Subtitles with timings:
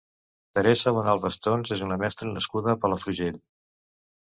[0.57, 3.41] Teresa Bonal Bastons és una mestra nascuda a Palafrugell.